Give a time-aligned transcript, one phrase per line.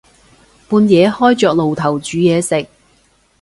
[0.67, 2.67] 半夜開着爐頭煮嘢食